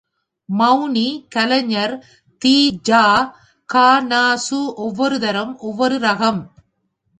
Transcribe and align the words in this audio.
மெளனி, 0.49 1.03
கலைஞர், 1.35 1.93
தி.ஜா, 2.41 3.03
க.நா.சு 3.69 4.59
ஒவ்வொருத்தரும் 4.77 5.53
ஒவ்வொரு 5.59 5.97
ரகம். 5.99 6.41